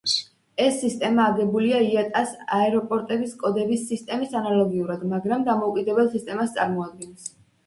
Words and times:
ეს 0.63 0.77
სისტემა 0.83 1.25
აგებულია 1.31 1.81
იატა-ს 1.87 2.31
აეროპორტების 2.59 3.35
კოდების 3.43 3.85
სისტემის 3.91 4.35
ანალოგიურად, 4.41 5.05
მაგრამ 5.13 5.45
დამოუკიდებელ 5.53 6.11
სისტემას 6.17 6.59
წარმოადგენს. 6.59 7.31